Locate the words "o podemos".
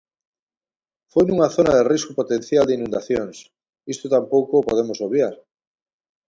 4.57-4.97